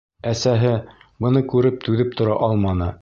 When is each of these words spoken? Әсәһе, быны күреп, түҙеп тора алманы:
Әсәһе, 0.29 0.71
быны 1.25 1.43
күреп, 1.53 1.77
түҙеп 1.89 2.17
тора 2.23 2.39
алманы: 2.49 2.91